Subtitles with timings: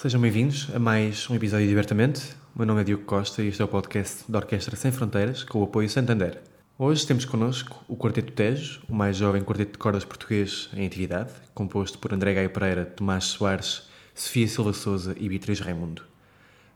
[0.00, 2.36] Sejam bem-vindos a mais um episódio de Divertamente.
[2.54, 5.42] O meu nome é Diogo Costa e este é o podcast da Orquestra Sem Fronteiras
[5.42, 6.40] com o apoio Santander.
[6.78, 11.32] Hoje temos connosco o Quarteto Tejo, o mais jovem quarteto de cordas português em atividade,
[11.52, 16.04] composto por André Gaio Pereira, Tomás Soares, Sofia Silva Souza e Beatriz Raimundo.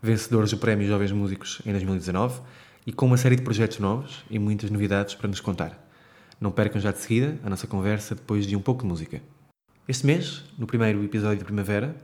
[0.03, 2.41] Vencedores do Prémio Jovens Músicos em 2019
[2.85, 5.89] e com uma série de projetos novos e muitas novidades para nos contar.
[6.41, 9.23] Não percam já de seguida a nossa conversa depois de um pouco de música.
[9.87, 11.95] Este mês, no primeiro episódio de Primavera,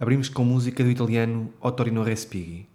[0.00, 2.68] abrimos com música do italiano Ottorino Respighi,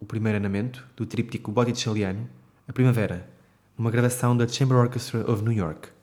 [0.00, 2.28] o primeiro andamento do tríptico Botticelliano,
[2.66, 3.30] A Primavera,
[3.78, 5.93] uma gravação da Chamber Orchestra of New York.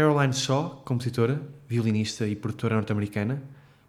[0.00, 1.38] Caroline Shaw, compositora,
[1.68, 3.42] violinista e produtora norte-americana,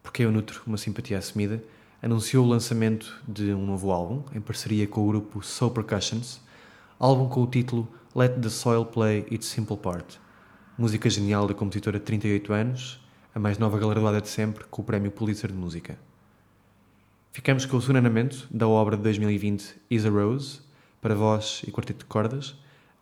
[0.04, 1.64] porque eu nutro uma simpatia assumida,
[2.04, 6.42] anunciou o lançamento de um novo álbum em parceria com o grupo Soul Percussions,
[7.00, 10.20] álbum com o título Let the Soil Play Its Simple Part.
[10.78, 13.00] Música genial da compositora de 38 anos,
[13.34, 15.98] a mais nova galardoada de sempre com o Prémio Pulitzer de Música.
[17.32, 20.60] Ficamos com o sonamento da obra de 2020 Is a Rose,
[21.00, 22.54] para voz e quarteto de cordas,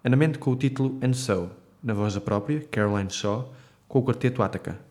[0.06, 1.50] andamento com o título And So,
[1.81, 3.54] na voz da própria, Caroline Shaw,
[3.88, 4.88] com o quarteto Attica.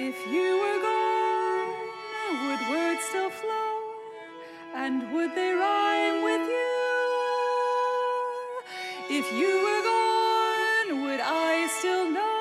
[0.00, 1.74] If you were gone,
[2.46, 3.80] would words still flow?
[4.72, 6.78] And would they rhyme with you?
[9.10, 12.37] If you were gone, would I still know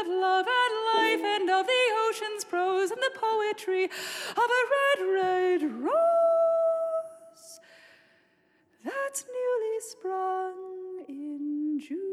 [0.00, 3.90] of love and life and of the ocean's prose and the poetry of
[4.38, 7.60] a red, red rose
[8.82, 12.09] that's newly sprung in June.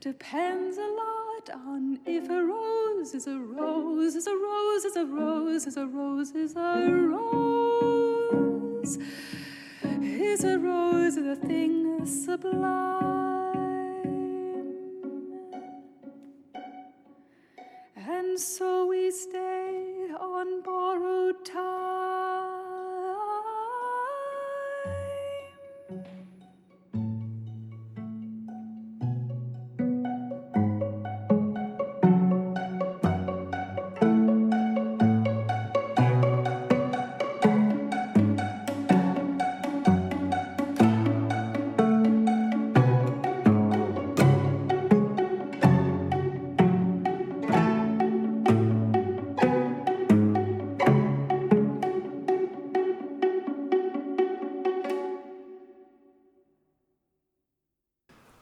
[0.00, 1.98] Depends a lot on.
[2.06, 6.30] If a rose is a rose, is a rose, is a rose, is a rose,
[6.32, 8.98] is a rose.
[10.00, 13.56] Is a rose is a thing sublime?
[17.96, 21.67] And so we stay on borrowed time.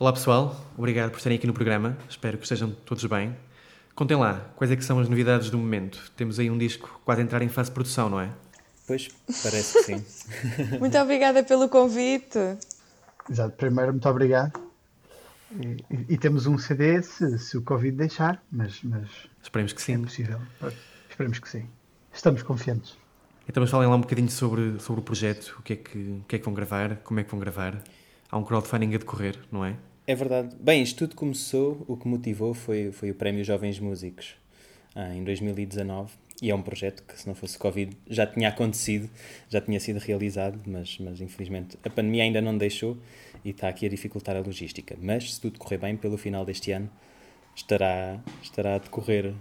[0.07, 1.99] Olá pessoal, obrigado por estarem aqui no programa.
[2.09, 3.37] Espero que estejam todos bem.
[3.93, 6.13] Contem lá, quais é que são as novidades do momento?
[6.17, 8.31] Temos aí um disco quase a entrar em fase de produção, não é?
[8.87, 9.09] Pois,
[9.43, 10.05] parece que sim.
[10.79, 12.39] Muito obrigada pelo convite.
[13.29, 14.53] Exato, primeiro, muito obrigado.
[15.51, 19.09] E, e- e temos um CD se, se o Covid deixar, mas, mas
[19.43, 20.03] Esperemos que é sim.
[20.03, 20.41] possível.
[21.11, 21.69] Esperemos que sim.
[22.13, 22.97] Estamos confiantes.
[23.49, 26.25] Então mas falem lá um bocadinho sobre, sobre o projeto, o que, é que, o
[26.29, 27.83] que é que vão gravar, como é que vão gravar.
[28.31, 29.75] Há um crowdfunding a decorrer, não é?
[30.09, 30.55] É verdade.
[30.61, 34.37] Bem, isto tudo começou, o que motivou foi, foi o Prémio Jovens Músicos
[34.95, 39.11] ah, em 2019 e é um projeto que, se não fosse Covid, já tinha acontecido,
[39.49, 42.97] já tinha sido realizado, mas, mas infelizmente a pandemia ainda não deixou
[43.45, 44.97] e está aqui a dificultar a logística.
[45.01, 46.89] Mas se tudo correr bem, pelo final deste ano
[47.57, 49.35] estará, estará a decorrer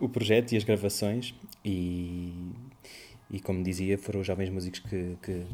[0.00, 2.32] o projeto e as gravações e,
[3.30, 5.44] e como dizia, foram os Jovens Músicos que, que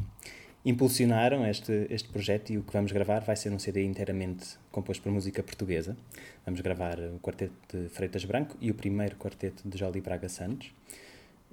[0.65, 5.03] impulsionaram este, este projeto e o que vamos gravar vai ser um CD inteiramente composto
[5.03, 5.95] por música portuguesa.
[6.43, 10.71] Vamos gravar o quarteto de Freitas Branco e o primeiro quarteto de Jolie Braga Santos.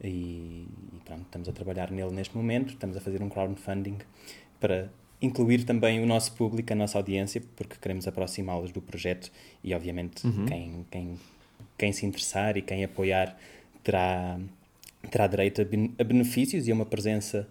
[0.03, 3.99] E, e pronto, estamos a trabalhar nele neste momento, estamos a fazer um crowdfunding
[4.59, 4.91] para
[5.21, 9.31] incluir também o nosso público, a nossa audiência, porque queremos aproximá-los do projeto
[9.63, 11.21] e obviamente quem, quem,
[11.77, 13.37] quem se interessar e quem apoiar
[13.85, 14.41] terá,
[15.11, 15.61] terá direito
[15.99, 17.47] a benefícios e a uma presença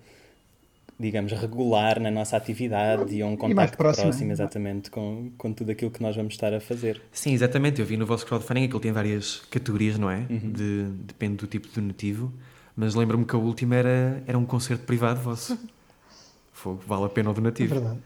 [1.02, 4.34] digamos, regular na nossa atividade e a um contacto próximo, próximo, é?
[4.34, 7.02] exatamente, com, com tudo aquilo que nós vamos estar a fazer.
[7.12, 7.82] Sim, exatamente.
[7.82, 10.22] Eu vi no vosso crowdfunding que ele tem várias categorias, não é?
[10.30, 12.32] De, depende do tipo de donativo.
[12.76, 15.58] Mas lembro-me que a última era, era um concerto privado vosso.
[16.54, 17.74] Fogo, vale a pena o É donativo.
[17.76, 18.00] verdade.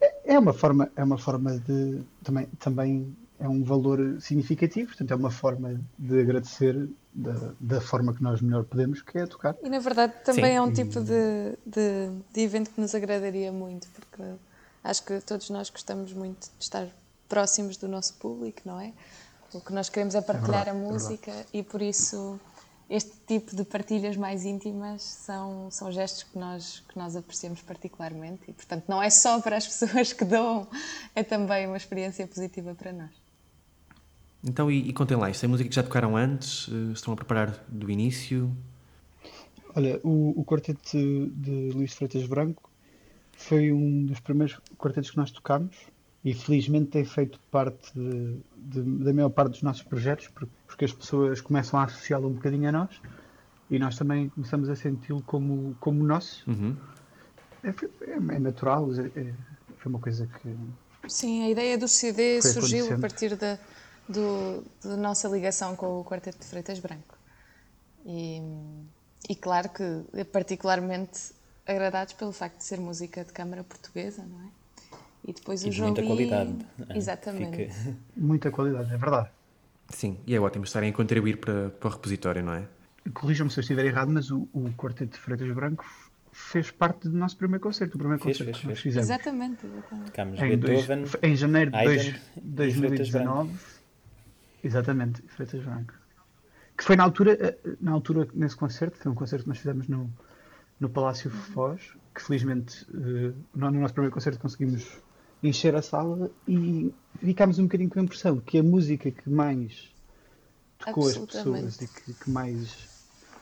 [0.00, 5.10] É- É uma forma, é uma forma de também, também é um valor significativo, portanto
[5.10, 9.54] é uma forma de agradecer da, da forma que nós melhor podemos, que é tocar.
[9.62, 10.56] E na verdade também Sim.
[10.56, 14.22] é um tipo de, de, de evento que nos agradaria muito, porque
[14.82, 16.86] acho que todos nós gostamos muito de estar
[17.28, 18.92] próximos do nosso público, não é?
[19.52, 21.04] O que nós queremos é partilhar verdade, a é verdade.
[21.04, 22.40] música e por isso
[22.88, 28.42] este tipo de partilhas mais íntimas são, são gestos que nós, que nós apreciamos particularmente
[28.48, 30.66] e portanto não é só para as pessoas que dão,
[31.14, 33.21] é também uma experiência positiva para nós.
[34.44, 36.68] Então, e, e contem lá, isto é música que já tocaram antes?
[36.68, 38.50] Eh, Estão a preparar do início?
[39.74, 42.70] Olha, o, o quarteto de, de Luís Freitas Branco
[43.36, 45.76] foi um dos primeiros quartetos que nós tocámos
[46.24, 50.28] e felizmente tem feito parte de- de- da maior parte dos nossos projetos,
[50.66, 53.00] porque, as pessoas começam a associá-lo um bocadinho a nós
[53.70, 56.48] e nós também começamos a senti-lo como, como nosso.
[56.50, 56.76] Uhum.
[57.62, 59.34] É, é- é natural, é- é-
[59.78, 60.56] foi uma coisa que.
[61.08, 63.58] Sim, a ideia do CD surgiu a partir da,
[64.08, 67.16] do, da nossa ligação com o Quarteto de Freitas Branco.
[68.04, 68.42] E,
[69.28, 71.32] e claro que particularmente
[71.66, 74.48] agradados pelo facto de ser música de câmara portuguesa, não é?
[75.28, 76.66] E depois E o de muita Jolie- qualidade.
[76.88, 77.68] Ah, Exatamente.
[77.72, 79.28] fica- Muita qualidade, é verdade.
[79.88, 82.64] Sim, e é ótimo estarem a contribuir para, para o repositório, não é?
[83.14, 85.84] Corrijam-me se eu estiver errado, mas o, o quarteto de Freitas Branco
[86.32, 88.94] fez parte do nosso primeiro concerto, o primeiro Fez, concerto fez, que nós fez.
[88.94, 89.08] fizemos.
[89.10, 90.42] Exatamente, exatamente.
[90.44, 93.50] Em, dois- em janeiro de Haydn dois- e 2019.
[94.62, 95.94] Exatamente, Freitas Branco.
[96.76, 99.88] Que foi na altura, eh, na altura nesse concerto, foi um concerto que nós fizemos
[99.88, 100.10] no,
[100.80, 105.00] no Palácio Foz, que felizmente eh, no no nosso primeiro concerto conseguimos
[105.42, 109.92] encher a sala e ficámos um bocadinho com a impressão que a música que mais
[110.78, 112.88] tocou as pessoas e que, que mais,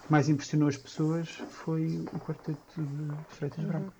[0.09, 3.93] mais impressionou as pessoas foi o quarteto de Freitas Branco.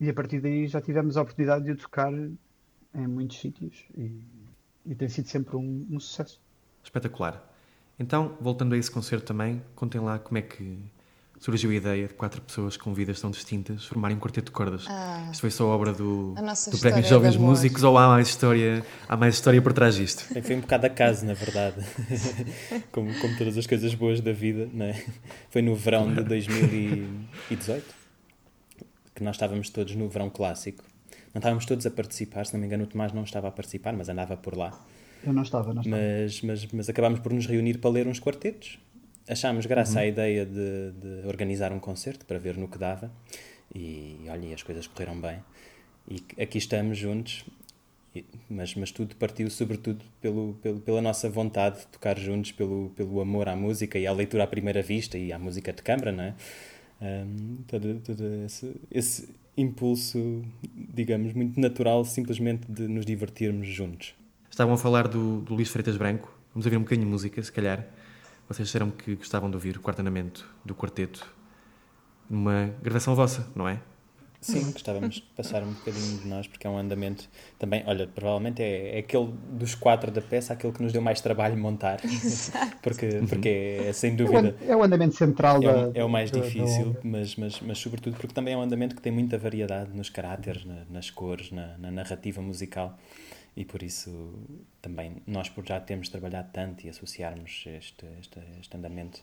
[0.00, 4.22] E a partir daí já tivemos a oportunidade de o tocar em muitos sítios e,
[4.84, 6.40] e tem sido sempre um, um sucesso.
[6.82, 7.44] Espetacular.
[7.98, 10.78] Então, voltando a esse concerto também, contem lá como é que,
[11.40, 14.84] surgiu a ideia de quatro pessoas com vidas tão distintas formarem um quarteto de cordas.
[14.88, 15.28] Ah.
[15.30, 17.38] Isto foi só obra do, do Prémio Jovens de.
[17.38, 20.32] Músicos ou há mais história, há mais história por trás disto?
[20.32, 21.84] Bem, Foi um bocado acaso, na verdade.
[22.92, 25.04] como, como todas as coisas boas da vida, não é?
[25.50, 27.98] Foi no verão de 2018
[29.14, 30.84] que nós estávamos todos no verão clássico.
[31.34, 33.92] Não estávamos todos a participar, se não me engano, o Tomás não estava a participar,
[33.92, 34.78] mas andava por lá.
[35.24, 36.02] Eu não estava, não estava.
[36.02, 38.78] Mas, mas, mas acabámos por nos reunir para ler uns quartetos.
[39.28, 43.12] Achámos graça à ideia de, de organizar um concerto para ver no que dava.
[43.74, 45.42] E olha, as coisas correram bem.
[46.08, 47.44] E aqui estamos juntos.
[48.48, 53.20] Mas, mas tudo partiu sobretudo pelo, pelo, pela nossa vontade de tocar juntos, pelo, pelo
[53.20, 56.24] amor à música e à leitura à primeira vista e à música de câmara, não
[56.24, 56.34] é?
[57.00, 59.28] Ahm, todo, todo esse, esse
[59.60, 60.42] impulso,
[60.74, 64.14] digamos, muito natural simplesmente de nos divertirmos juntos.
[64.50, 66.32] Estavam a falar do, do Luís Freitas Branco.
[66.54, 67.86] Vamos ouvir um bocadinho de música, se calhar.
[68.48, 71.28] Vocês disseram que gostavam de ouvir o quarto andamento do quarteto
[72.30, 73.80] numa gravação vossa, não é?
[74.50, 78.62] Sim, gostávamos de passar um bocadinho de nós, porque é um andamento também, olha, provavelmente
[78.62, 82.00] é, é aquele dos quatro da peça, aquele que nos deu mais trabalho montar,
[82.82, 85.88] porque, porque é, sem É dúvida É o andamento central é da.
[85.88, 87.00] o, é o mais da- da difícil, obra.
[87.04, 90.64] mas, mas, mas sobretudo porque também é um andamento que tem muita variedade nos caráteres,
[90.64, 92.96] na- nas cores, na, na narrativa musical,
[93.56, 94.34] e por isso
[94.80, 99.20] também nós, por já termos trabalhado tanto e associarmos este, este, este andamento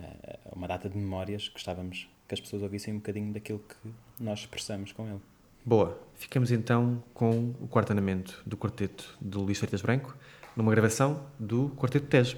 [0.00, 3.90] eh, a uma data de memórias, gostávamos que as pessoas ouvissem um bocadinho daquilo que
[4.18, 5.20] nós expressamos com ele.
[5.64, 5.98] Boa.
[6.14, 10.16] Ficamos então com o quarto andamento do quarteto do Luís Freitas Branco
[10.56, 12.36] numa gravação do Quarteto Tejo.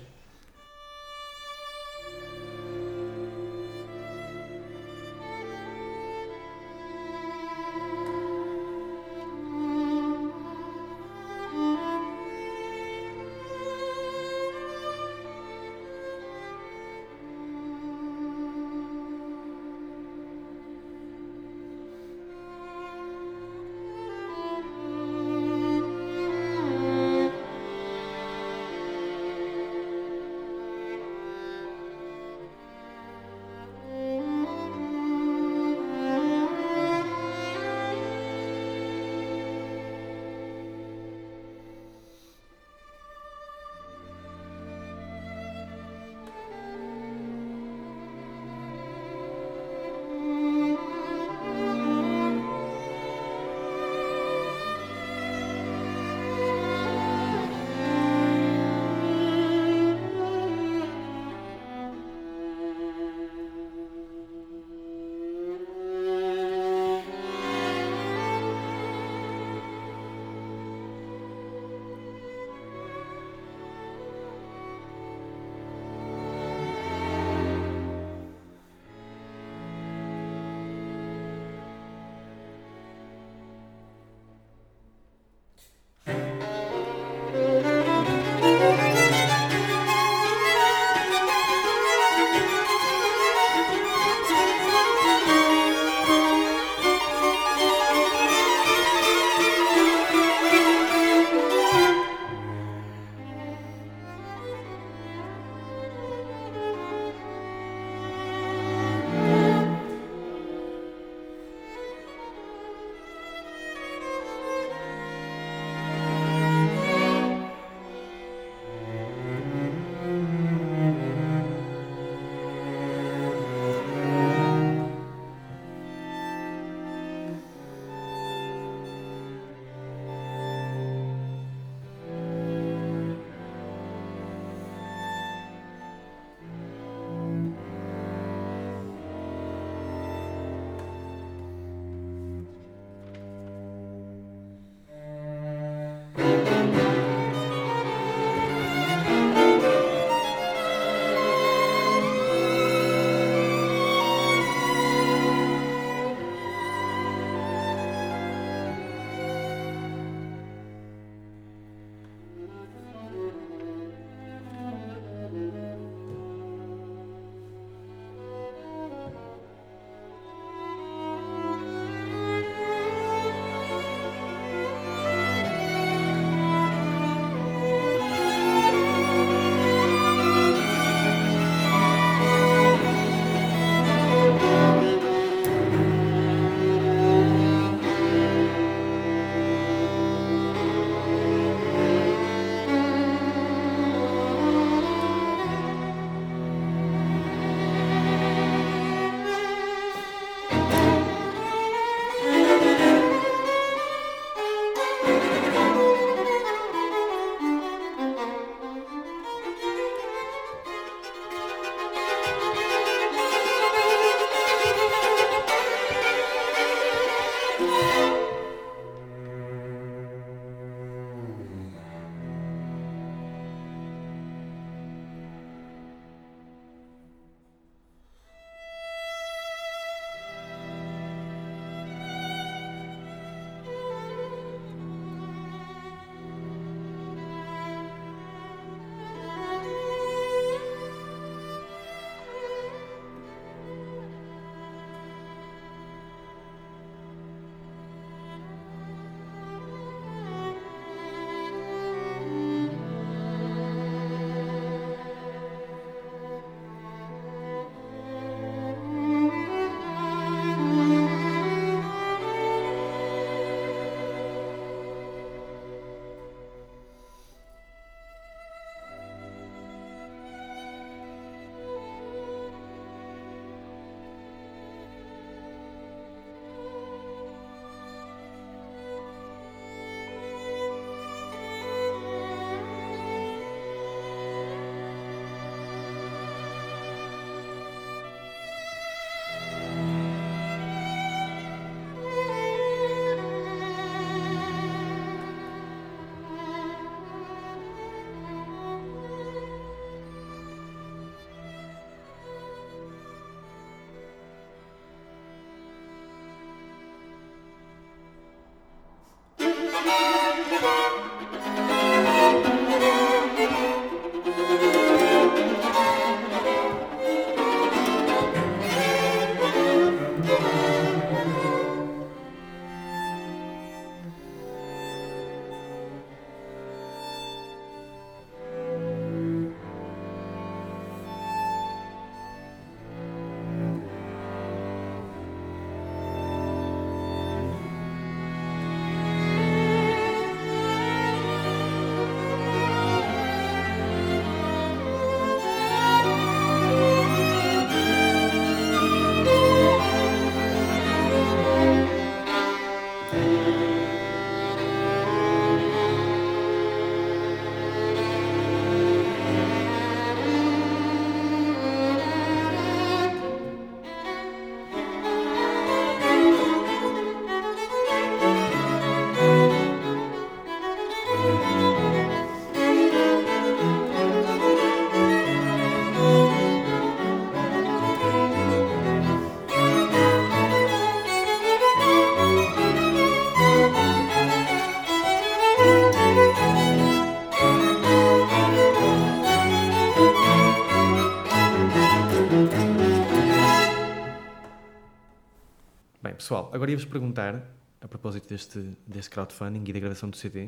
[396.57, 397.43] Agora ia-vos perguntar,
[397.83, 400.47] a propósito deste, deste crowdfunding e da gravação do CD,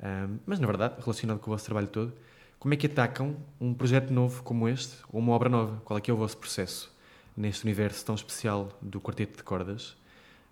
[0.00, 2.12] um, mas na verdade, relacionado com o vosso trabalho todo,
[2.58, 5.80] como é que atacam um projeto novo como este, ou uma obra nova?
[5.84, 6.94] Qual é que é o vosso processo
[7.36, 9.96] neste universo tão especial do quarteto de cordas?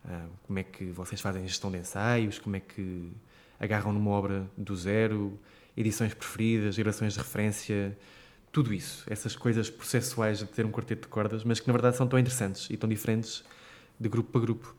[0.04, 2.38] Um, como é que vocês fazem gestão de ensaios?
[2.38, 3.12] Como é que
[3.58, 5.38] agarram numa obra do zero?
[5.76, 7.98] Edições preferidas, gerações de referência?
[8.50, 11.96] Tudo isso, essas coisas processuais de ter um quarteto de cordas, mas que na verdade
[11.96, 13.44] são tão interessantes e tão diferentes
[13.98, 14.75] de grupo para grupo.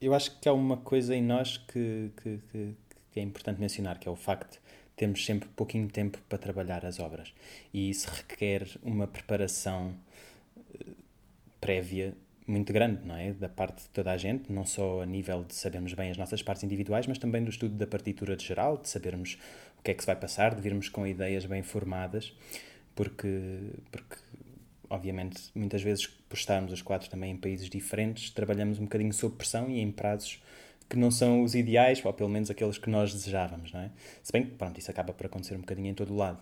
[0.00, 2.74] Eu acho que há uma coisa em nós que, que, que,
[3.12, 4.60] que é importante mencionar, que é o facto de
[4.96, 7.34] termos sempre pouquinho tempo para trabalhar as obras.
[7.72, 9.94] E isso requer uma preparação
[10.74, 10.92] eh,
[11.60, 12.14] prévia
[12.46, 13.32] muito grande, não é?
[13.34, 16.42] Da parte de toda a gente, não só a nível de sabermos bem as nossas
[16.42, 19.36] partes individuais, mas também do estudo da partitura de geral, de sabermos
[19.78, 22.32] o que é que se vai passar, de virmos com ideias bem formadas,
[22.94, 23.60] porque,
[23.90, 24.16] porque
[24.90, 29.36] obviamente, muitas vezes, por estarmos os quatro também em países diferentes, trabalhamos um bocadinho sob
[29.36, 30.42] pressão e em prazos
[30.88, 33.90] que não são os ideais, ou pelo menos aqueles que nós desejávamos, não é?
[34.24, 36.40] Se bem que, pronto, isso acaba por acontecer um bocadinho em todo o lado.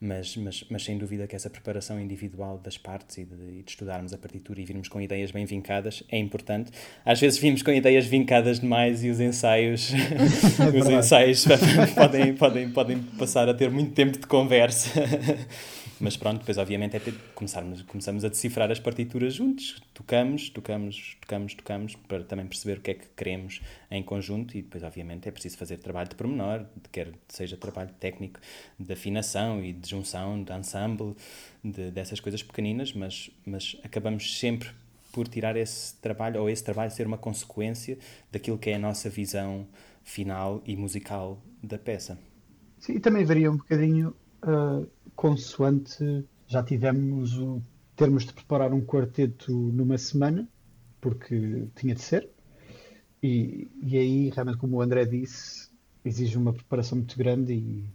[0.00, 3.70] Mas, mas, mas sem dúvida que essa preparação individual das partes e de, e de,
[3.70, 6.70] estudarmos a partitura e virmos com ideias bem vincadas é importante.
[7.04, 9.90] Às vezes vimos com ideias vincadas demais e os ensaios,
[10.62, 11.44] é os ensaios
[11.96, 14.88] podem, podem, podem passar a ter muito tempo de conversa.
[16.00, 17.00] Mas pronto, depois obviamente é
[17.34, 22.80] começarmos, começamos a decifrar as partituras juntos, tocamos, tocamos, tocamos, tocamos, para também perceber o
[22.80, 26.64] que é que queremos em conjunto e depois obviamente é preciso fazer trabalho de pormenor,
[26.92, 28.38] quer seja trabalho técnico
[28.78, 31.16] de afinação e de junção, de ensemble,
[31.64, 34.68] de, dessas coisas pequeninas, mas, mas acabamos sempre
[35.10, 37.98] por tirar esse trabalho, ou esse trabalho ser uma consequência
[38.30, 39.66] daquilo que é a nossa visão
[40.04, 42.18] final e musical da peça.
[42.78, 47.60] Sim, e também varia um bocadinho uh, consoante já tivemos o
[47.96, 50.48] termos de preparar um quarteto numa semana,
[51.00, 52.28] porque tinha de ser,
[53.22, 55.68] e, e aí realmente como o André disse,
[56.04, 57.90] exige uma preparação muito grande e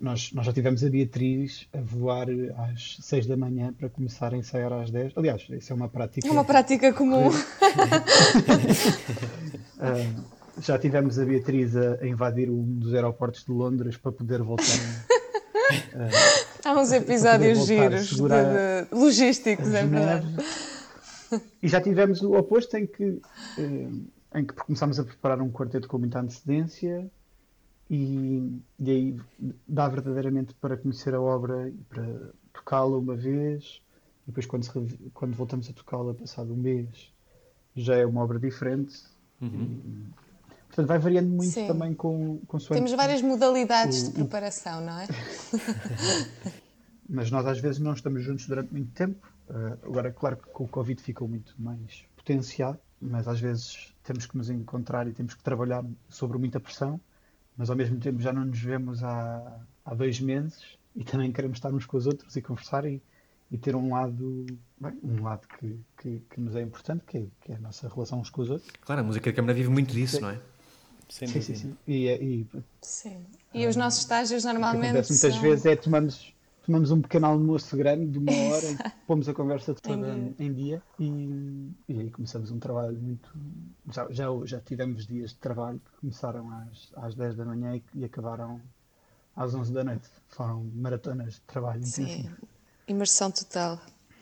[0.00, 2.28] nós, nós já tivemos a Beatriz a voar
[2.70, 5.12] às 6 da manhã para começar a ensaiar às 10.
[5.16, 6.26] Aliás, isso é uma prática.
[6.26, 7.28] É uma prática comum.
[7.28, 7.32] uh,
[10.62, 14.64] já tivemos a Beatriz a, a, invadir um dos aeroportos de Londres para poder voltar
[16.64, 20.26] Há uns episódios giros de, de logísticos, é verdade.
[21.62, 23.20] E já tivemos o oposto em que,
[23.58, 23.88] eh,
[24.34, 27.10] em que começámos a preparar um quarteto com muita antecedência
[27.90, 29.20] e, e aí
[29.66, 33.82] dá verdadeiramente para conhecer a obra e para tocá-la uma vez
[34.24, 37.12] e depois quando, se, quando voltamos a tocá-la passado um mês
[37.76, 39.02] já é uma obra diferente
[39.40, 40.06] uhum.
[40.74, 41.68] Portanto, vai variando muito Sim.
[41.68, 45.06] também com, com Temos várias modalidades o, de preparação, não é?
[47.08, 49.24] Mas nós às vezes não estamos juntos durante muito tempo.
[49.48, 54.26] Uh, agora, claro que com o Covid ficou muito mais potenciado, mas às vezes temos
[54.26, 56.98] que nos encontrar e temos que trabalhar sobre muita pressão,
[57.56, 61.58] mas ao mesmo tempo já não nos vemos há, há dois meses e também queremos
[61.58, 63.02] estar uns com os outros e conversar e,
[63.52, 64.46] e ter um lado,
[64.80, 67.86] bem, um lado que, que, que, nos é importante, que é, que é, a nossa
[67.86, 68.72] relação uns com os outros.
[68.80, 70.22] Claro, a música de câmara vive muito disso, Sim.
[70.22, 70.40] não é?
[71.08, 71.76] Sim, sim, sim, sim.
[71.86, 72.46] E, e,
[72.82, 73.26] sim.
[73.52, 74.78] e os nossos estágios normalmente.
[74.78, 78.70] O que acontece muitas vezes é tomamos, tomamos um pequeno almoço grande de uma hora
[78.70, 82.98] em que pomos a conversa toda em, em dia e, e aí começamos um trabalho
[82.98, 83.30] muito.
[83.92, 87.82] Já, já, já tivemos dias de trabalho que começaram às, às 10 da manhã e,
[87.94, 88.60] e acabaram
[89.36, 90.08] às 11 da noite.
[90.28, 92.02] Foram maratonas de trabalho Sim.
[92.02, 92.48] intensivo.
[92.86, 93.80] Imersão total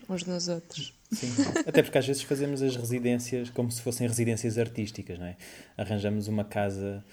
[0.09, 0.93] uns nos outros.
[1.13, 1.31] Sim,
[1.65, 5.35] até porque às vezes fazemos as residências como se fossem residências artísticas, não é?
[5.77, 7.03] Arranjamos uma casa,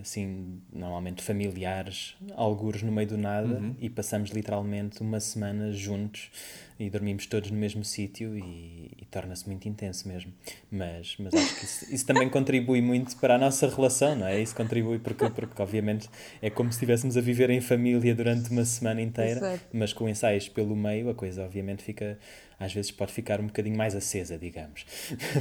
[0.00, 3.74] assim, normalmente familiares, algures no meio do nada, uhum.
[3.80, 6.30] e passamos literalmente uma semana juntos
[6.78, 10.32] e dormimos todos no mesmo sítio e, e torna-se muito intenso mesmo.
[10.70, 14.40] Mas, mas acho que isso, isso, também contribui muito para a nossa relação, não é?
[14.40, 16.08] Isso contribui porque, porque obviamente,
[16.40, 19.64] é como se estivéssemos a viver em família durante uma semana inteira, Exato.
[19.72, 22.16] mas com ensaios pelo meio, a coisa obviamente fica
[22.58, 24.84] às vezes pode ficar um bocadinho mais acesa, digamos.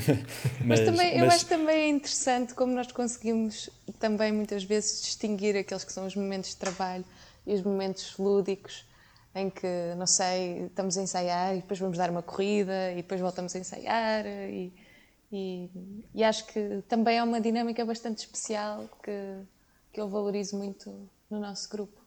[0.63, 1.23] mas, mas, também, mas...
[1.23, 6.15] eu acho também interessante como nós conseguimos também muitas vezes distinguir aqueles que são os
[6.15, 7.05] momentos de trabalho
[7.45, 8.85] e os momentos lúdicos
[9.33, 13.19] em que, não sei, estamos a ensaiar e depois vamos dar uma corrida e depois
[13.19, 14.73] voltamos a ensaiar e,
[15.31, 15.69] e,
[16.13, 19.41] e acho que também é uma dinâmica bastante especial que,
[19.91, 21.99] que eu valorizo muito no nosso grupo.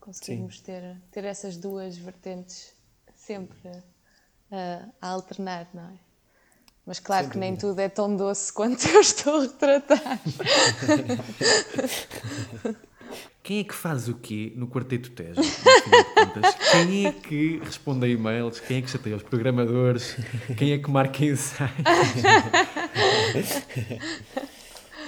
[0.00, 2.74] Conseguimos ter, ter essas duas vertentes
[3.14, 3.70] sempre
[4.52, 5.94] a, a alternar, não é?
[6.86, 10.20] Mas claro Sem que nem tudo é tão doce quanto eu estou a retratar.
[13.42, 15.40] Quem é que faz o quê no Quarteto Tejo?
[16.70, 18.60] Quem é que responde a e-mails?
[18.60, 20.16] Quem é que chateia os programadores?
[20.56, 21.72] Quem é que marca ensaios?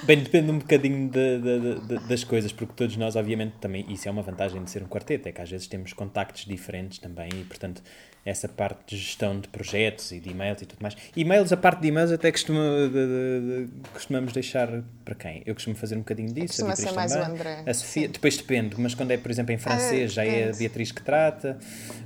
[0.03, 4.09] Bem, depende um bocadinho de, de- de- das coisas, porque todos nós, obviamente, também, isso
[4.09, 7.29] é uma vantagem de ser um quarteto, é que às vezes temos contactos diferentes também
[7.33, 7.81] e, portanto,
[8.25, 10.97] essa parte de gestão de projetos e de e-mails e tudo mais.
[11.15, 15.43] E-mails, a parte de e-mails até costuma, de- de- de- costumamos deixar para quem?
[15.45, 17.69] Eu costumo fazer um bocadinho disso, Costuma a Beatriz também.
[17.69, 18.13] A Sofia, sim.
[18.13, 20.59] depois depende, mas quando é, por exemplo, em francês, já é a depende.
[20.59, 21.59] Beatriz que trata.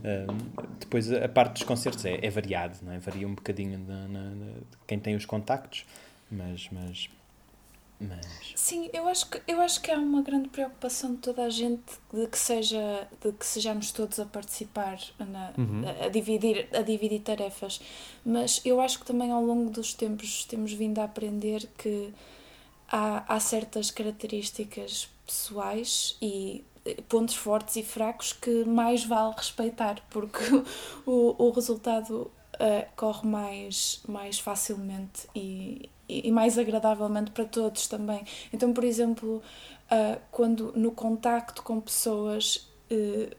[0.04, 0.36] Ahm,
[0.80, 2.98] depois a parte dos concertos é, é variado, não é?
[2.98, 5.84] Varia um bocadinho na- na- na- de quem tem os contactos,
[6.30, 7.08] mas, mas,
[8.00, 11.48] mas Sim, eu acho que eu acho que há uma grande preocupação de toda a
[11.48, 15.52] gente de que seja de que sejamos todos a participar na,
[16.02, 17.80] a, a dividir a dividir tarefas,
[18.26, 22.12] mas eu acho que também ao longo dos tempos temos vindo a aprender que
[22.90, 30.02] há, há certas características pessoais e eh, pontos fortes e fracos que mais vale respeitar
[30.10, 30.44] porque
[31.06, 38.24] o, o resultado eh, corre mais, mais facilmente e, e, mais agradavelmente para todos também.
[38.52, 39.42] Então, por exemplo,
[39.90, 43.30] ah, quando no contacto com pessoas, eh,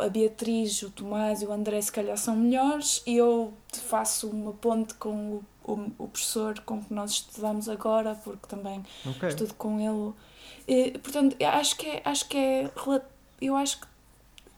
[0.00, 4.52] a Beatriz, o Tomás e o André se calhar são melhores e eu faço uma
[4.52, 9.28] ponte com o, o, o professor com que nós estudamos agora, porque também Ok.
[9.28, 10.14] estudo com ele.
[10.68, 12.70] E, portanto, acho que é, acho que é
[13.40, 13.86] eu acho que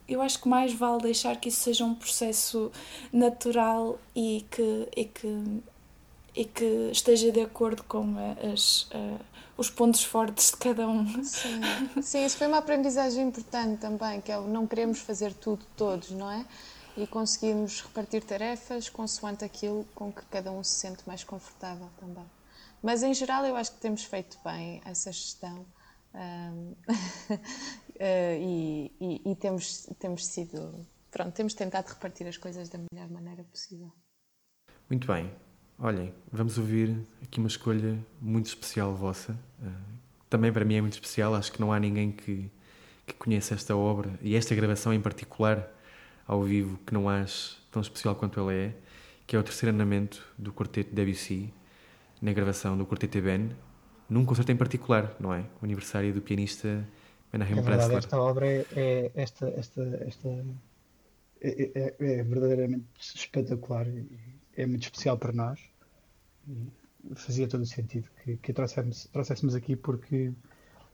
[0.07, 2.71] eu acho que mais vale deixar que isso seja um processo
[3.11, 5.61] natural e que e que
[6.35, 9.19] e que esteja de acordo com a- as a-
[9.55, 11.23] os pontos fortes de cada um.
[11.23, 11.61] Sim.
[12.01, 16.09] Sim, isso foi uma aprendizagem importante também, que é o não queremos fazer tudo todos,
[16.09, 16.43] não é?
[16.97, 22.25] E conseguirmos repartir tarefas consoante aquilo com que cada um se sente mais confortável também.
[22.81, 25.65] Mas em geral eu acho que temos feito bem essa gestão
[26.15, 26.51] eh,
[28.05, 30.85] e, e- e temos, temos sido.
[31.11, 33.91] Pronto, temos tentado repartir as coisas da melhor maneira possível.
[34.89, 35.31] Muito bem.
[35.79, 39.33] Olhem, vamos ouvir aqui uma escolha muito especial vossa.
[39.61, 39.71] Uh,
[40.29, 41.35] também para mim é muito especial.
[41.35, 42.49] Acho que não há ninguém que,
[43.05, 45.67] que conheça esta obra e esta gravação em particular
[46.27, 48.73] ao vivo que não ache tão especial quanto ela é,
[49.27, 51.53] que é o terceiro andamento do quarteto Debussy
[52.21, 53.49] na gravação do quarteto Ben,
[54.09, 55.41] num concerto em particular, não é?
[55.61, 56.87] O aniversário do pianista
[57.33, 57.97] Menahem É verdade, Pressler.
[57.97, 60.29] esta obra é, é- esta, esta, esta
[61.41, 64.07] é, é- é verdadeiramente espetacular e
[64.55, 65.59] é muito especial para nós.
[66.47, 66.71] E
[67.15, 70.31] fazia todo o sentido que, que a trouxéssemos, trouxéssemos aqui porque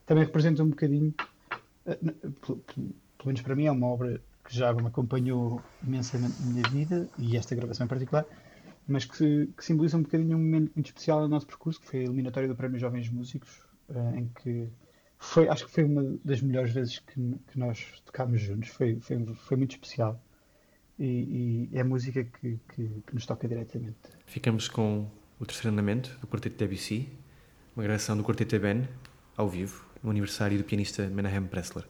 [0.06, 1.14] também representa um bocadinho,
[1.86, 5.62] eh, n- pelo, pelo- pelo menos para mim, é uma obra que já me acompanhou
[5.86, 8.24] imensamente na minha vida e esta gravação em particular,
[8.88, 12.00] mas que, que simboliza um bocadinho um momento muito especial no nosso percurso, que foi
[12.00, 14.68] a eliminatória do Prémio Jovens Músicos, eh, em que
[15.20, 17.14] foi, acho que foi uma das melhores vezes que,
[17.46, 20.20] que nós tocámos juntos, foi, foi, foi muito especial
[20.98, 23.98] e, e é música que, que, que nos toca diretamente.
[24.24, 27.08] Ficamos com o terceiro andamento do quarteto Debussy,
[27.76, 28.88] uma gravação do quarteto Ben,
[29.36, 31.86] ao vivo, no aniversário do pianista Menahem Pressler.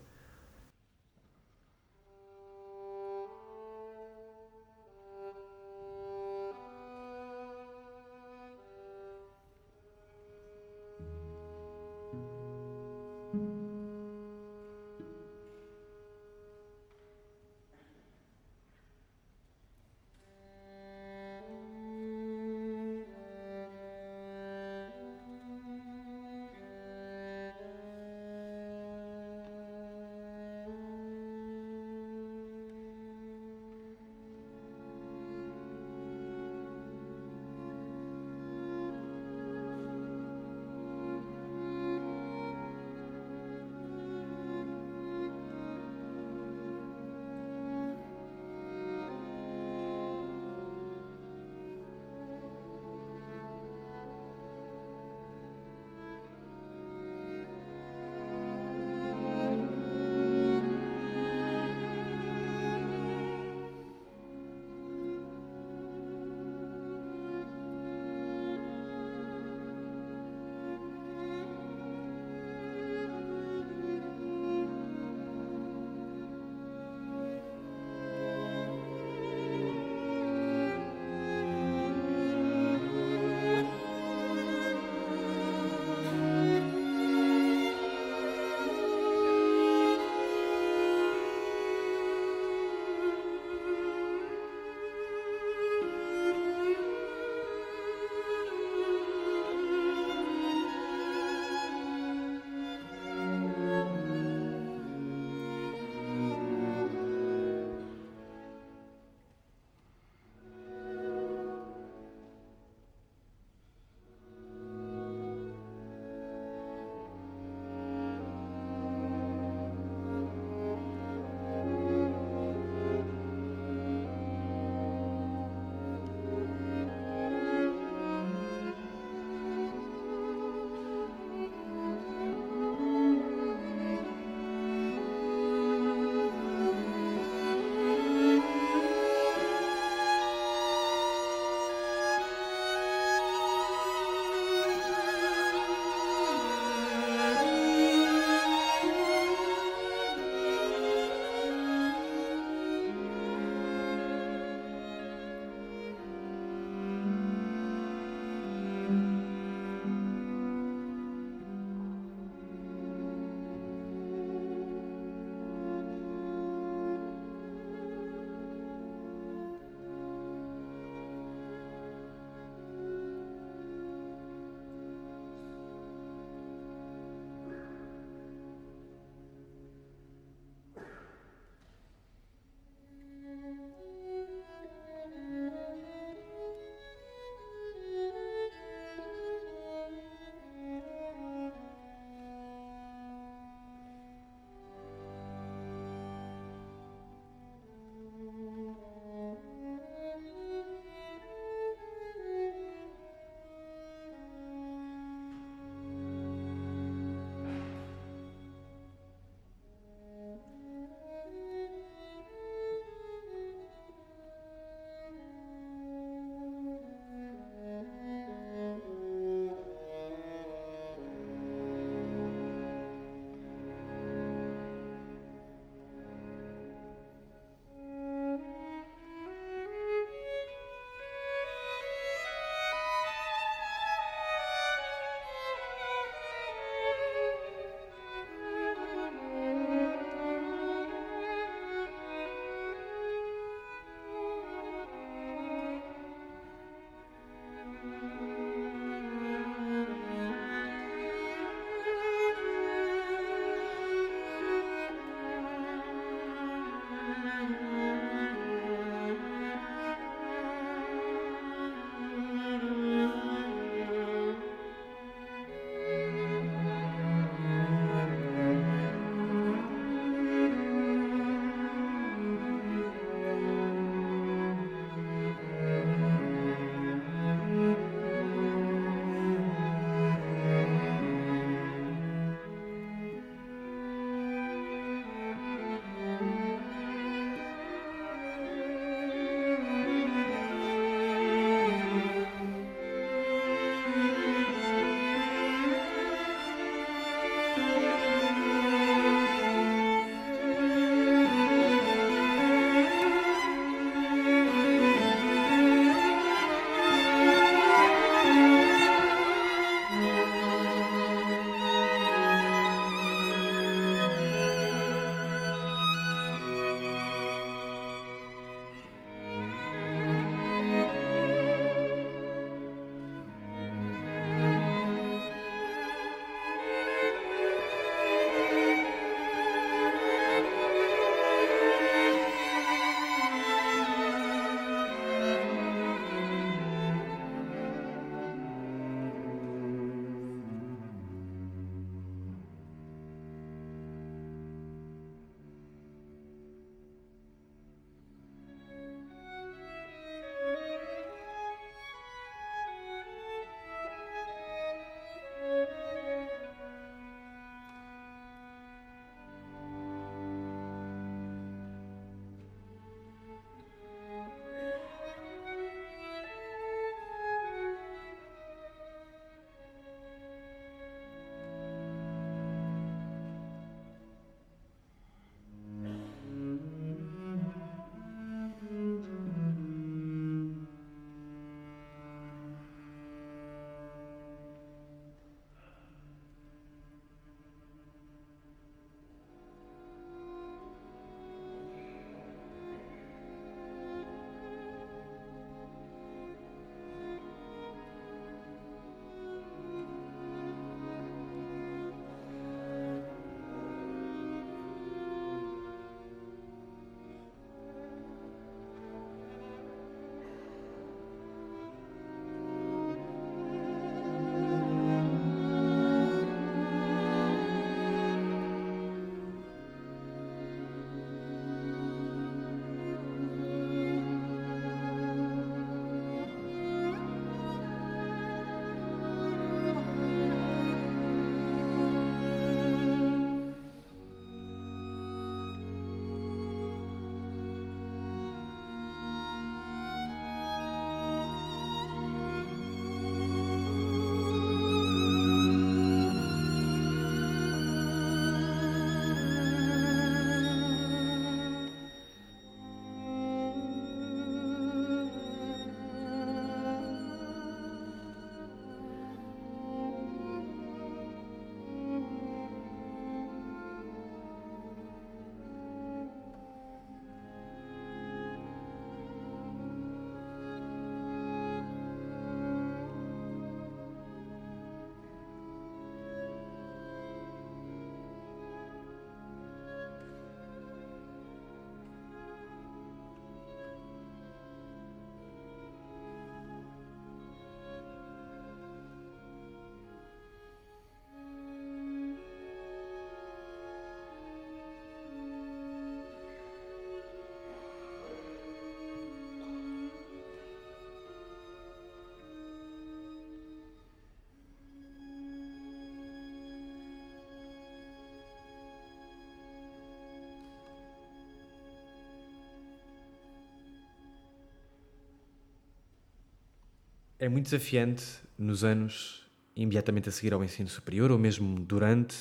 [517.20, 518.02] É muito desafiante
[518.38, 522.16] nos anos imediatamente a seguir ao ensino superior ou mesmo durante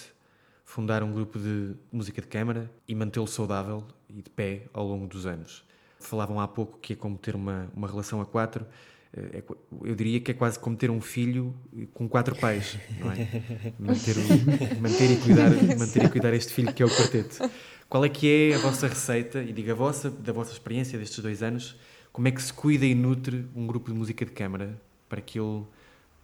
[0.65, 5.07] fundar um grupo de música de câmara e mantê-lo saudável e de pé ao longo
[5.07, 5.63] dos anos.
[6.01, 8.65] Falavam há pouco que é como ter uma, uma relação a quatro.
[9.15, 9.43] Eh, é
[9.85, 11.55] eu diria que é quase como ter um filho
[11.93, 13.41] com quatro pais, não é?
[13.79, 17.49] Manter, o, manter, e cuidar, manter e cuidar este filho que é o quarteto.
[17.87, 21.19] Qual é que é a vossa receita, e diga a vossa, da vossa experiência destes
[21.19, 21.79] dois anos,
[22.11, 24.77] como é que se cuida e nutre um grupo de música de câmara
[25.10, 25.64] para que ele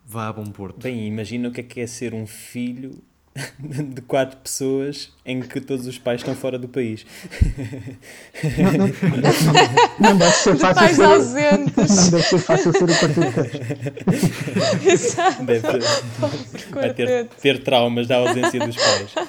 [0.06, 0.82] vá a bom porto?
[0.82, 2.92] Bem, imagina o que é que é ser um filho
[3.60, 7.06] de quatro pessoas em que todos os pais estão fora do país.
[8.58, 8.88] Não, não,
[10.12, 12.04] não deve ser De fácil pais ser, ausentes.
[12.04, 14.86] não deve ser fácil ser o quarteto.
[14.90, 15.44] Exato.
[15.44, 15.68] Deve
[16.72, 19.16] vai ter, ter traumas da ausência dos pais.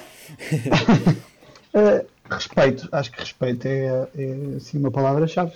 [1.73, 5.51] Eh, respeito, acho que respeito é, é assim, uma palavra-chave.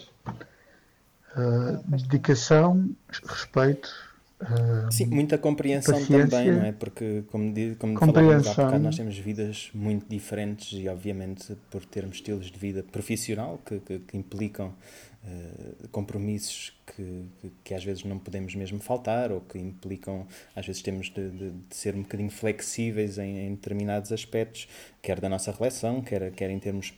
[1.36, 2.90] Eh, dedicação,
[3.24, 3.90] respeito.
[4.42, 6.12] eh, Sim, muita compreensão Paciência.
[6.20, 6.74] também, não é?
[6.74, 12.18] Porque, como, como falávamos há bocado, nós temos vidas muito diferentes e, obviamente, por termos
[12.18, 14.74] estilos de vida profissional que, que, que implicam
[15.26, 20.66] eh, compromissos que, que, que às vezes não podemos mesmo faltar ou que implicam, às
[20.68, 24.68] vezes, temos de, de- de ser um bocadinho flexíveis em, em determinados aspectos,
[25.02, 26.94] quer da nossa relação, quer, quer em termos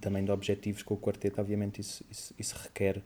[0.00, 3.02] também de objetivos com o quarteto, obviamente, isso, isso, isso requer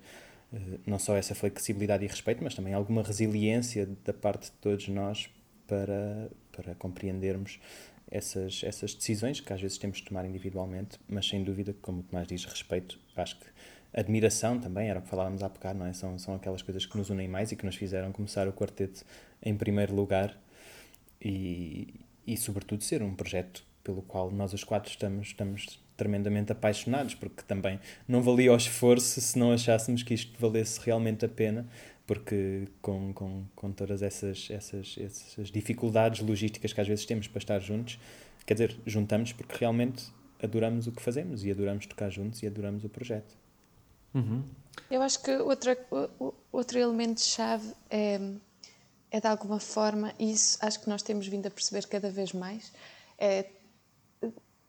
[0.86, 5.28] não só essa flexibilidade e respeito, mas também alguma resiliência da parte de todos nós
[5.66, 7.58] para, para compreendermos
[8.10, 12.02] essas, essas decisões que às vezes temos de tomar individualmente, mas sem dúvida, como o
[12.02, 13.46] Tomás diz, respeito, acho que
[13.92, 15.92] admiração também, era o que falávamos há bocado, não é?
[15.92, 19.04] São, são aquelas coisas que nos unem mais e que nos fizeram começar o quarteto
[19.42, 20.38] em primeiro lugar
[21.20, 21.94] e,
[22.26, 27.42] e sobretudo ser um projeto pelo qual nós os quatro estamos, estamos tremendamente apaixonados, porque
[27.42, 31.66] também não valia o esforço se não achássemos que isto valesse realmente a pena,
[32.06, 37.38] porque com, com, com todas essas, essas, essas dificuldades logísticas que às vezes temos para
[37.38, 37.98] estar juntos,
[38.44, 40.04] quer dizer, juntamos porque realmente
[40.42, 43.34] adoramos o que fazemos e adoramos tocar juntos e adoramos o projeto.
[44.14, 44.44] Uhum.
[44.90, 45.76] Eu acho que outra,
[46.52, 48.20] outro elemento-chave é,
[49.10, 52.32] é, de alguma forma, e isso acho que nós temos vindo a perceber cada vez
[52.32, 52.72] mais,
[53.18, 53.46] é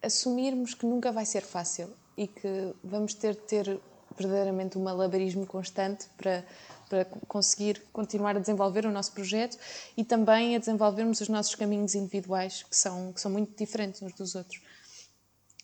[0.01, 3.79] assumirmos que nunca vai ser fácil e que vamos ter de ter
[4.17, 6.43] verdadeiramente um malabarismo constante para,
[6.89, 9.57] para conseguir continuar a desenvolver o nosso projeto
[9.95, 14.13] e também a desenvolvermos os nossos caminhos individuais, que são, que são muito diferentes uns
[14.13, 14.59] dos outros.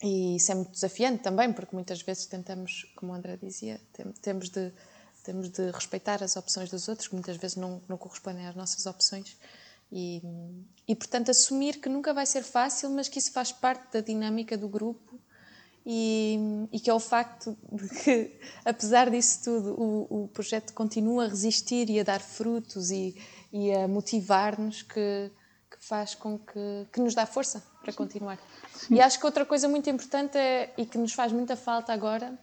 [0.01, 4.11] E isso é muito desafiante também, porque muitas vezes tentamos, como o André dizia, tem-
[4.21, 4.71] temos de,
[5.23, 8.85] temos de respeitar as opções dos outros, que muitas vezes não, não correspondem às nossas
[8.85, 9.37] opções.
[9.95, 10.23] E,
[10.87, 14.57] e, portanto, assumir que nunca vai ser fácil, mas que isso faz parte da dinâmica
[14.57, 15.19] do grupo
[15.85, 21.25] e, e que é o facto de que, apesar disso tudo, o, o projeto continua
[21.25, 23.15] a resistir e a dar frutos e,
[23.51, 25.31] e a motivar-nos que,
[25.69, 28.39] que faz com que, que nos dá força para continuar.
[28.89, 32.33] E acho que outra coisa muito importante é, e que nos faz muita falta agora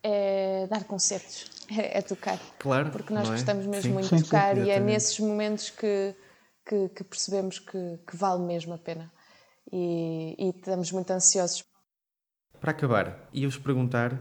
[0.00, 2.38] é dar concertos, é, é tocar.
[2.58, 3.32] Claro, Porque nós é?
[3.32, 3.92] gostamos mesmo Sim.
[3.94, 6.14] muito Sim, de sim, tocar e é nesses momentos que,
[6.68, 9.10] que, que percebemos que, que vale mesmo a pena.
[9.72, 11.64] E, e estamos muito ansiosos.
[12.60, 14.20] Para acabar, ia-vos perguntar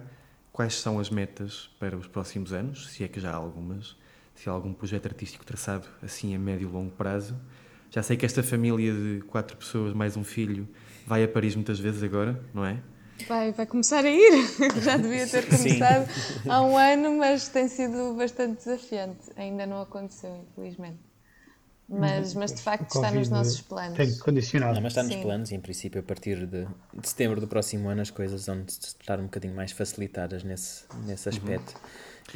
[0.51, 3.97] quais são as metas para os próximos anos, se é que já há algumas,
[4.33, 7.39] se há algum projeto artístico traçado assim a médio e longo prazo.
[7.89, 10.67] Já sei que esta família de quatro pessoas mais um filho
[11.05, 12.81] vai a Paris muitas vezes agora, não é?
[13.27, 14.31] Vai, vai começar a ir.
[14.83, 15.57] Já devia ter Sim.
[15.57, 16.07] começado
[16.47, 19.31] há um ano, mas tem sido bastante desafiante.
[19.35, 21.06] Ainda não aconteceu, infelizmente.
[21.89, 23.95] Mas, mas de facto está nos nossos planos.
[23.95, 24.73] Tem que condicionar.
[24.73, 25.21] Não, mas está nos Sim.
[25.21, 28.65] planos e em princípio a partir de, de setembro do próximo ano as coisas vão
[28.67, 31.73] estar um bocadinho mais facilitadas nesse, nesse aspecto.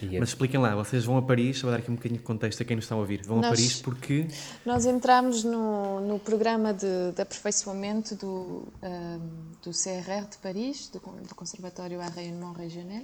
[0.02, 2.62] E Mas expliquem lá, vocês vão a Paris, vou dar aqui um bocadinho de contexto
[2.62, 3.24] a quem nos está a ouvir.
[3.26, 4.26] Vão a Nós- Paris porque
[4.66, 9.20] Nós entramos no, no programa de, de aperfeiçoamento do, ahm,
[9.62, 13.04] do CRR de Paris, do, do Conservatório à Rayonnement Régional,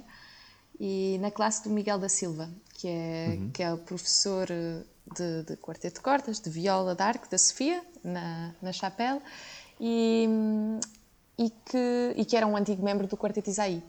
[0.80, 4.82] e na classe do Miguel da Silva, que é, que é o professor eh,
[5.14, 9.20] de, de quarteto de cordas, de viola de arco, da Sofia, na, na Chapelle,
[9.80, 10.28] e,
[11.36, 13.82] e, que, e que era um antigo membro do Quarteto Isaí.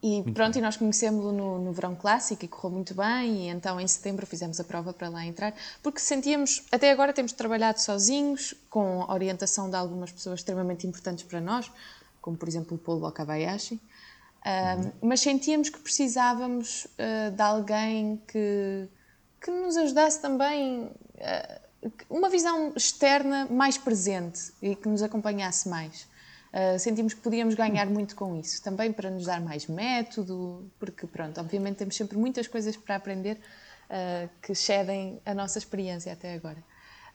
[0.00, 3.80] E pronto, e nós conhecemos-lo no, no verão clássico e correu muito bem, e então
[3.80, 5.52] em setembro fizemos a prova para lá entrar,
[5.82, 11.24] porque sentíamos, até agora temos trabalhado sozinhos, com a orientação de algumas pessoas extremamente importantes
[11.24, 11.68] para nós,
[12.22, 13.80] como por exemplo o Paulo Wakabayashi,
[14.44, 18.88] Ahm, mas sentíamos que precisávamos ah, de alguém que,
[19.40, 21.60] que nos ajudasse também, ah,
[22.08, 26.06] uma visão externa mais presente e que nos acompanhasse mais.
[26.48, 31.06] Uh, sentimos que podíamos ganhar muito com isso, também para nos dar mais método, porque,
[31.06, 36.32] pronto, obviamente temos sempre muitas coisas para aprender, uh, que excedem a nossa experiência até
[36.32, 36.56] agora.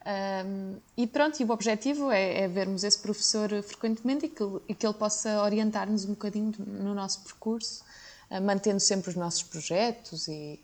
[0.06, 4.76] Um, e pronto, e o objetivo é, é, vermos esse professor frequentemente e que, e
[4.76, 7.86] que ele possa orientar-nos um bocadinho no nosso percurso,
[8.30, 10.60] uh, mantendo sempre os nossos projetos e,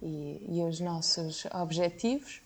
[0.00, 2.40] e, e, os nossos objetivos,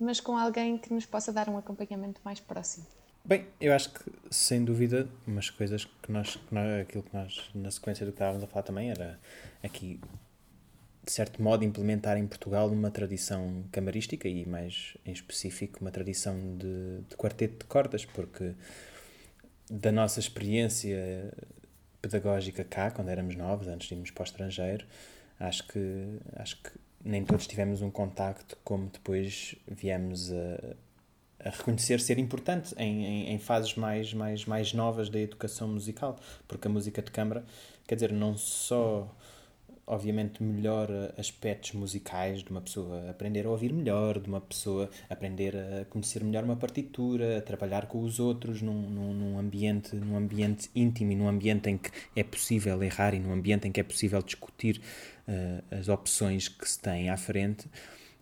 [0.00, 2.86] mas com alguém que nos possa dar um acompanhamento mais próximo.
[3.24, 7.50] Bem, eu acho que, sem dúvida, umas coisas que nós, que nós aquilo que nós,
[7.54, 9.18] na sequência do que estávamos a falar também, era
[9.62, 10.00] aqui
[11.04, 16.36] de certo modo, implementar em Portugal uma tradição camarística e, mais em específico, uma tradição
[16.56, 18.54] de, de quarteto de cordas, porque
[19.70, 21.32] da nossa experiência
[22.00, 24.86] pedagógica cá, quando éramos novos, antes de irmos para o estrangeiro,
[25.38, 26.70] acho que, acho que
[27.04, 33.32] nem todos tivemos um contacto como depois viemos a, a reconhecer ser importante em, em,
[33.34, 37.44] em, fases mais, mais, mais novas da educação musical, porque a música de câmara,
[37.86, 39.14] quer dizer, não só
[39.86, 45.54] obviamente melhora aspectos musicais de uma pessoa aprender a ouvir melhor, de uma pessoa aprender
[45.56, 50.16] a conhecer melhor uma partitura, a trabalhar com os outros num, num, num, ambiente, num
[50.16, 53.80] ambiente íntimo e num ambiente em que é possível errar e num ambiente em que
[53.80, 54.80] é possível discutir
[55.28, 57.68] uh, as opções que se têm à frente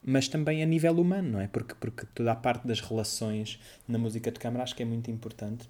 [0.04, 1.46] mas também a nível humano, não é?
[1.46, 5.10] Porque, porque toda a parte das relações na música de câmara acho que é muito
[5.12, 5.68] importante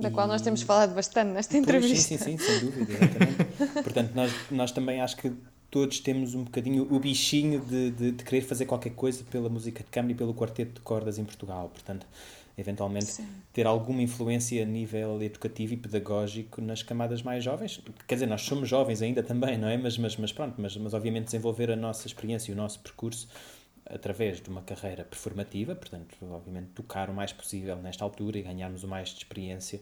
[0.00, 0.12] da e...
[0.12, 2.08] qual nós temos falado bastante nesta entrevista.
[2.08, 3.82] Pois, sim, sim, sim, sem dúvida, exatamente.
[3.82, 5.32] Portanto, nós, nós também acho que
[5.70, 9.84] todos temos um bocadinho o bichinho de, de, de, querer fazer qualquer coisa pela música
[9.84, 11.70] de câmara e pelo quarteto de cordas em Portugal.
[11.72, 12.06] Portanto,
[12.58, 13.26] eventualmente Sim.
[13.52, 17.80] ter alguma influência a nível educativo e pedagógico nas camadas mais jovens.
[18.06, 19.76] Quer dizer, nós somos jovens ainda também, não é?
[19.76, 23.28] Mas, mas, mas pronto, mas, mas obviamente desenvolver a nossa experiência e o nosso percurso
[23.92, 28.84] através de uma carreira performativa, portanto, obviamente, tocar o mais possível nesta altura e ganharmos
[28.84, 29.80] o mais de experiência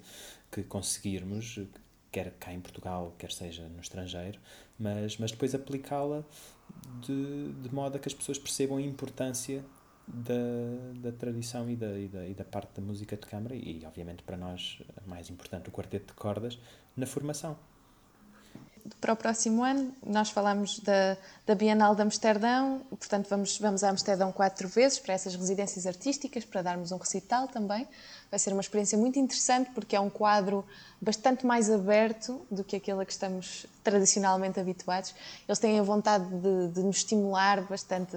[0.50, 1.60] que conseguirmos,
[2.10, 4.40] quer cá em Portugal, quer seja no estrangeiro,
[4.78, 6.24] mas, mas depois aplicá-la
[7.00, 9.64] de, de modo a que as pessoas percebam a importância
[10.06, 13.82] da, da tradição e da, e, da, e da parte da música de câmara e,
[13.86, 16.58] obviamente, para nós, mais importante, o quarteto de cordas
[16.96, 17.56] na formação
[19.00, 19.94] para o próximo ano.
[20.04, 21.16] Nós falamos da,
[21.46, 26.44] da Bienal de Amsterdão, portanto, vamos, vamos a Amsterdão quatro vezes para essas residências artísticas,
[26.44, 27.86] para darmos um recital também.
[28.30, 30.64] Vai ser uma experiência muito interessante porque é um quadro
[31.00, 35.14] bastante mais aberto do que aquele a que estamos tradicionalmente habituados.
[35.46, 38.16] Eles têm a vontade de, de nos estimular bastante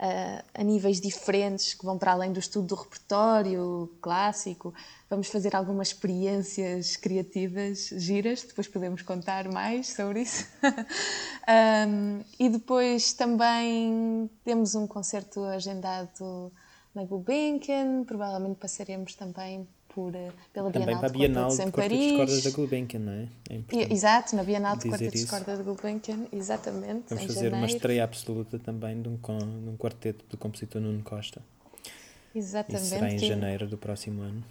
[0.00, 4.72] uh, a níveis diferentes, que vão para além do estudo do repertório clássico.
[5.08, 10.46] Vamos fazer algumas experiências criativas giras, depois podemos contar mais sobre isso.
[11.88, 16.50] um, e depois também temos um concerto agendado
[16.94, 21.72] na Gulbenkian, provavelmente passaremos também por, eh, pela Também Bienal para a Bienal de, de
[21.72, 23.28] Cordas de Cordas da Gulbenkian, não é?
[23.50, 27.04] é Exato, na Bienal de Quartetos de Cordas da Gulbenkian, exatamente.
[27.08, 27.56] Vamos fazer janeiro.
[27.56, 31.42] uma estreia absoluta também de um, de um quarteto do compositor Nuno Costa.
[32.34, 32.82] Exatamente.
[32.82, 34.42] Isso será em janeiro do próximo ano.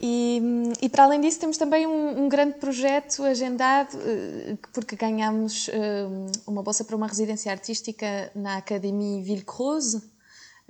[0.00, 0.42] E,
[0.82, 6.06] e, para além disso, temos também um, um, grande projeto agendado, eh, porque ganhamos eh,
[6.46, 10.02] uma bolsa para uma residência artística na Académie Villecroze,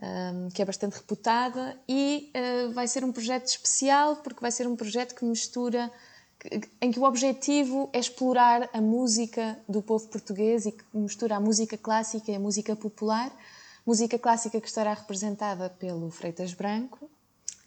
[0.03, 4.67] um, que é bastante reputada, e uh, vai ser um projeto especial porque vai ser
[4.67, 5.91] um projeto que mistura,
[6.81, 11.41] em que o objetivo é explorar a música do povo português e que mistura a
[11.41, 13.33] música clássica e a música popular.
[13.87, 17.09] Música clássica que estará representada pelo Freitas Branco,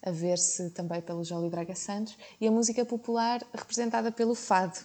[0.04, 4.78] a ver-se também pelo Jólio Braga Santos, e a música popular representada pelo Fado,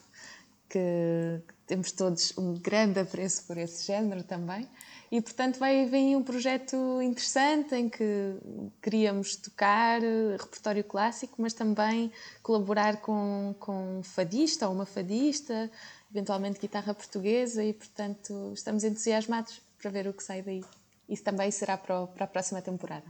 [0.68, 4.68] que temos todos um grande apreço por esse género também.
[5.14, 8.34] E, portanto, vai vir um projeto interessante em que
[8.82, 12.10] queríamos tocar eh, repertório clássico, mas também
[12.42, 15.70] colaborar com, com um fadista ou uma fadista,
[16.10, 20.64] eventualmente guitarra portuguesa, e, portanto, estamos entusiasmados para ver o que sai daí.
[21.08, 23.06] Isso também será para, o, para a próxima temporada.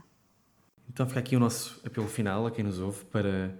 [0.87, 3.57] Então fica aqui o nosso apelo final a quem nos ouve para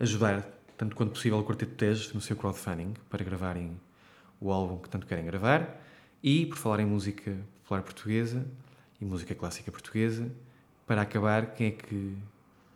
[0.00, 0.44] ajudar,
[0.76, 3.80] tanto quanto possível, o Quarteto Tejo no seu crowdfunding para gravarem
[4.40, 5.80] o álbum que tanto querem gravar.
[6.20, 8.44] E, por falar em música popular portuguesa
[9.00, 10.30] e música clássica portuguesa.
[10.86, 12.16] Para acabar, quem é que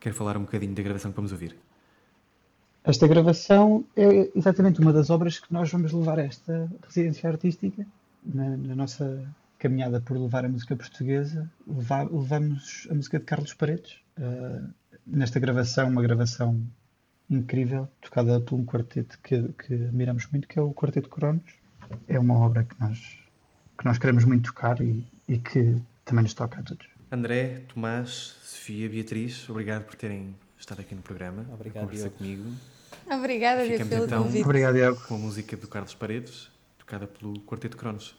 [0.01, 1.55] quer falar um bocadinho da gravação que vamos ouvir?
[2.83, 7.87] Esta gravação é exatamente uma das obras que nós vamos levar a esta residência artística,
[8.25, 9.27] na, na nossa
[9.59, 13.99] caminhada por levar a música portuguesa, levar, levamos a música de Carlos Paredes.
[14.19, 14.73] Uh,
[15.07, 16.63] nesta gravação, uma gravação
[17.29, 21.43] incrível, tocada por um quarteto que, que admiramos muito, que é o Quarteto Cronos.
[22.07, 23.19] É uma obra que nós
[23.79, 26.87] que nós queremos muito tocar e, e que também nos toca a todos.
[27.11, 31.47] André, Tomás, Sofia, Beatriz, obrigado por terem estado aqui no programa.
[31.53, 32.11] Obrigado, Diego.
[32.11, 32.53] comigo.
[33.11, 34.45] Obrigada, Diego, pelo então convite.
[34.45, 35.01] Obrigado, Diego.
[35.07, 38.15] Com a música do Carlos Paredes, tocada pelo Quarteto Cronos.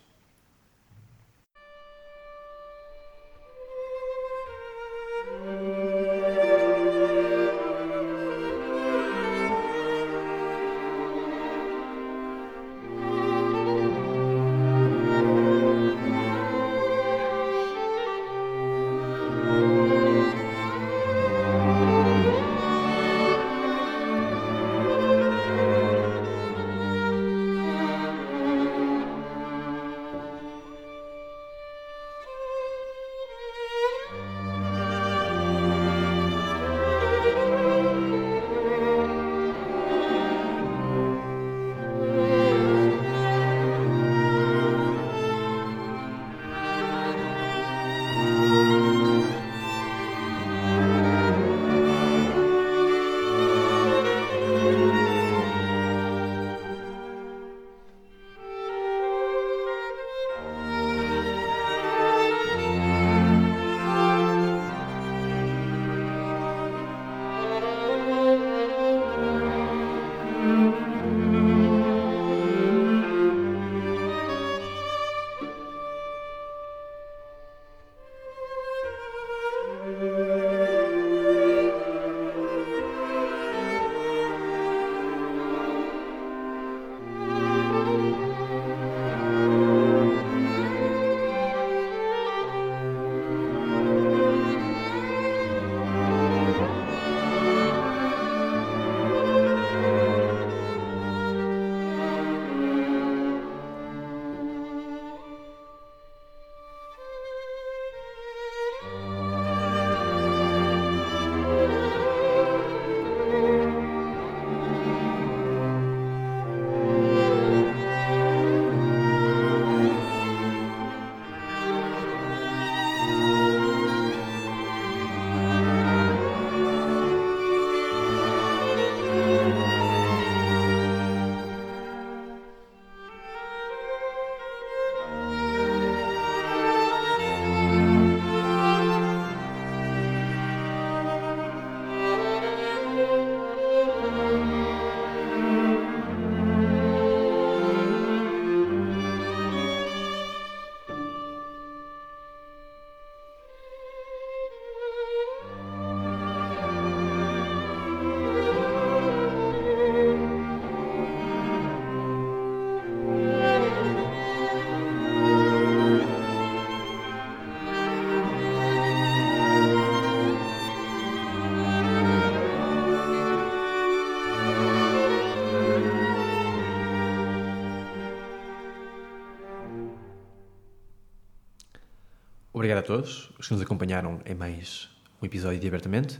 [182.59, 184.89] Obrigado a todos os que nos acompanharam em mais
[185.21, 186.19] um episódio de Abertamente.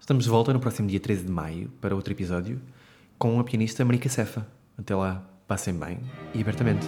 [0.00, 2.60] Estamos de volta no próximo dia 13 de maio para outro episódio
[3.16, 4.44] com a pianista Marika Cefa.
[4.76, 6.00] Até lá, passem bem
[6.34, 6.84] e abertamente.